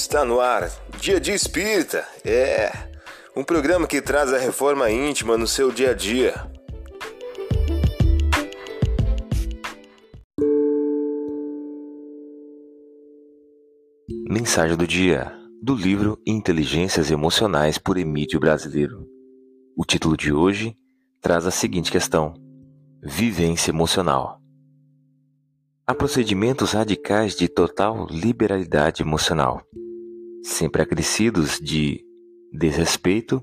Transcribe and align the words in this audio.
Está 0.00 0.24
no 0.24 0.38
ar, 0.38 0.70
Dia 1.00 1.18
de 1.18 1.32
Espírita. 1.32 2.06
É 2.24 2.70
um 3.36 3.42
programa 3.42 3.84
que 3.84 4.00
traz 4.00 4.32
a 4.32 4.38
reforma 4.38 4.88
íntima 4.88 5.36
no 5.36 5.46
seu 5.46 5.72
dia 5.72 5.90
a 5.90 5.92
dia. 5.92 6.34
Mensagem 14.30 14.76
do 14.76 14.86
dia 14.86 15.36
do 15.60 15.74
livro 15.74 16.16
Inteligências 16.24 17.10
Emocionais 17.10 17.76
por 17.76 17.98
Emílio 17.98 18.38
Brasileiro. 18.38 19.04
O 19.76 19.84
título 19.84 20.16
de 20.16 20.32
hoje 20.32 20.76
traz 21.20 21.44
a 21.44 21.50
seguinte 21.50 21.90
questão: 21.90 22.34
Vivência 23.02 23.72
emocional. 23.72 24.40
Há 25.84 25.92
procedimentos 25.92 26.72
radicais 26.72 27.34
de 27.34 27.48
total 27.48 28.06
liberalidade 28.10 29.02
emocional, 29.02 29.62
sempre 30.42 30.82
acrescidos 30.82 31.58
de 31.58 32.04
desrespeito, 32.52 33.42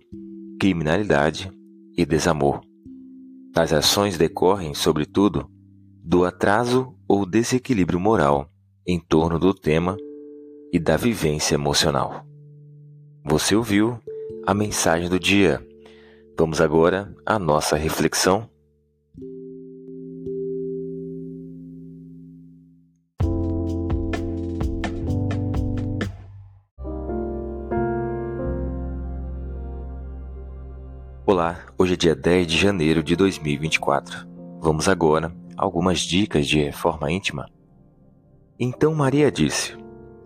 criminalidade 0.60 1.52
e 1.98 2.06
desamor. 2.06 2.62
Tais 3.54 3.72
ações 3.72 4.18
decorrem, 4.18 4.74
sobretudo, 4.74 5.50
do 6.04 6.26
atraso 6.26 6.94
ou 7.08 7.26
desequilíbrio 7.26 8.00
moral 8.00 8.50
em 8.86 9.00
torno 9.00 9.40
do 9.40 9.54
tema 9.54 9.98
e 10.72 10.80
da 10.80 10.98
vivência 10.98 11.56
emocional. 11.56 12.26
Você 13.24 13.56
ouviu 13.56 14.00
a 14.46 14.54
mensagem 14.54 15.10
do 15.10 15.20
dia. 15.20 15.66
Vamos 16.38 16.62
agora 16.62 17.16
à 17.26 17.40
nossa 17.40 17.76
reflexão 17.76 18.50
Olá, 31.36 31.60
hoje 31.78 31.96
é 31.96 31.98
dia 31.98 32.16
10 32.16 32.48
de 32.48 32.58
janeiro 32.58 33.04
de 33.04 33.14
2024. 33.14 34.26
Vamos 34.62 34.88
agora 34.88 35.36
a 35.58 35.66
algumas 35.66 36.00
dicas 36.00 36.48
de 36.48 36.64
reforma 36.64 37.12
íntima. 37.12 37.46
Então 38.58 38.96
Maria 38.96 39.30
disse: 39.30 39.78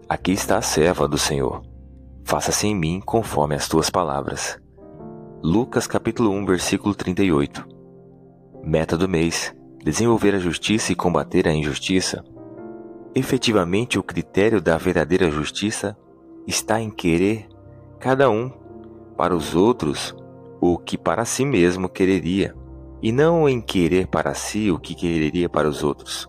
Aqui 0.08 0.34
está 0.34 0.60
a 0.60 0.62
serva 0.62 1.08
do 1.08 1.18
Senhor. 1.18 1.64
Faça-se 2.24 2.68
em 2.68 2.76
mim 2.76 3.02
conforme 3.04 3.56
as 3.56 3.68
tuas 3.68 3.90
palavras. 3.90 4.60
Lucas 5.42 5.88
capítulo 5.88 6.30
1, 6.30 6.46
versículo 6.46 6.94
38. 6.94 7.68
Meta 8.64 8.96
do 8.96 9.10
mês: 9.10 9.52
desenvolver 9.84 10.36
a 10.36 10.40
justiça 10.40 10.92
e 10.92 10.96
combater 10.96 11.48
a 11.48 11.52
injustiça. 11.52 12.24
Efetivamente, 13.16 13.98
o 13.98 14.04
critério 14.04 14.62
da 14.62 14.78
verdadeira 14.78 15.32
justiça 15.32 15.98
está 16.46 16.80
em 16.80 16.92
querer 16.92 17.48
cada 18.00 18.30
um 18.30 18.52
para 19.18 19.36
os 19.36 19.56
outros 19.56 20.16
o 20.62 20.78
que 20.78 20.98
para 20.98 21.26
si 21.26 21.46
mesmo 21.46 21.88
quereria, 21.88 22.56
e 23.02 23.12
não 23.12 23.48
em 23.48 23.62
querer 23.62 24.08
para 24.08 24.34
si 24.34 24.72
o 24.72 24.78
que 24.78 24.94
quereria 24.94 25.48
para 25.48 25.70
os 25.70 25.84
outros, 25.84 26.28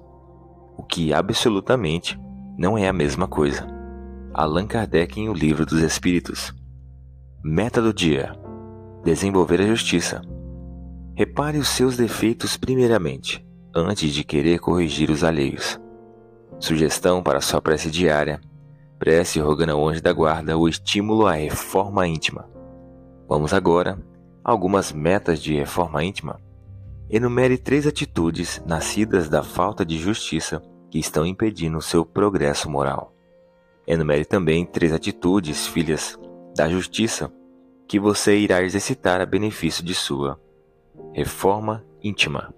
o 0.77 0.83
que 0.83 1.13
absolutamente 1.13 2.19
não 2.57 2.79
é 2.79 2.89
a 2.89 2.93
mesma 2.93 3.27
coisa. 3.27 3.67
Allan 4.33 4.67
Kardec 4.67 5.19
em 5.21 5.29
O 5.29 5.35
Livro 5.35 5.67
dos 5.67 5.81
Espíritos. 5.81 6.55
Meta 7.43 7.83
do 7.83 7.93
dia: 7.93 8.33
desenvolver 9.05 9.61
a 9.61 9.67
justiça. 9.67 10.23
Repare 11.17 11.59
os 11.59 11.69
seus 11.69 11.97
defeitos 11.97 12.57
primeiramente, 12.57 13.45
antes 13.75 14.13
de 14.13 14.23
querer 14.23 14.61
corrigir 14.61 15.11
os 15.11 15.25
alheios. 15.25 15.81
Sugestão 16.61 17.23
para 17.23 17.41
sua 17.41 17.61
prece 17.61 17.91
diária: 17.91 18.41
prece 18.99 19.41
rogando 19.41 19.73
ao 19.73 19.89
anjo 19.89 20.01
da 20.01 20.13
guarda 20.13 20.57
o 20.57 20.69
estímulo 20.69 21.27
à 21.27 21.33
reforma 21.33 22.07
íntima. 22.07 22.49
Vamos 23.29 23.53
agora 23.53 23.99
algumas 24.45 24.93
metas 24.93 25.41
de 25.41 25.55
reforma 25.55 26.03
íntima, 26.05 26.41
enumere 27.09 27.59
três 27.59 27.87
atitudes 27.87 28.63
nascidas 28.67 29.29
da 29.29 29.43
falta 29.43 29.85
de 29.85 29.99
justiça 29.99 30.63
que 30.91 30.99
estão 30.99 31.27
impedindo 31.27 31.81
seu 31.81 32.05
progresso 32.05 32.71
moral. 32.71 33.15
Enumere 33.87 34.25
também 34.25 34.65
três 34.65 34.93
atitudes, 34.93 35.67
filhas 35.67 36.19
da 36.57 36.69
justiça, 36.69 37.33
que 37.89 37.99
você 37.99 38.39
irá 38.39 38.63
exercitar 38.63 39.21
a 39.21 39.27
benefício 39.27 39.85
de 39.85 39.95
sua 39.95 40.41
reforma 41.13 41.85
íntima. 42.03 42.55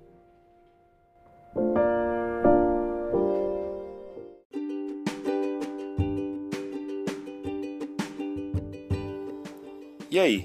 E 10.10 10.18
aí, 10.18 10.44